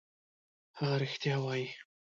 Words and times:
هغه 0.77 0.95
رښتیا 1.03 1.35
وايي. 1.43 1.67